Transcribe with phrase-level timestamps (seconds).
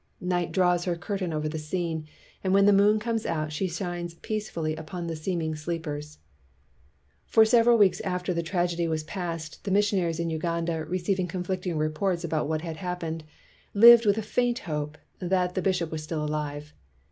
[0.19, 2.07] Night draws her curtain over the scene,
[2.43, 6.17] and when the moon comes out, she shines peacefully upon the seeming sleepers.
[7.27, 12.23] ''For several weeks after the tragedy was past, the missionaries in Uganda receiving conflicting reports
[12.23, 13.21] about what had hap pened,
[13.75, 16.73] lived with a faint hope that the bishop was still alive.